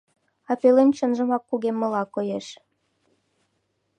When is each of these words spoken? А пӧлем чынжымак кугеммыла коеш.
А 0.49 0.51
пӧлем 0.61 0.89
чынжымак 0.97 1.43
кугеммыла 1.49 2.03
коеш. 2.13 2.47